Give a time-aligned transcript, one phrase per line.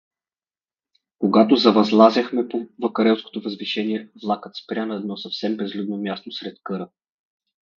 [1.19, 6.89] Когато завъзлазяхме по вакарелското възвишение, влакът спря на едно съвсем безлюдно място сред къра.